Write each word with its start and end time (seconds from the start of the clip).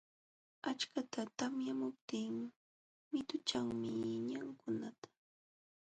Achkata 0.69 1.21
tamyamuptin 1.37 2.35
mituchanmi 3.11 3.89
ñamkunata. 4.29 5.09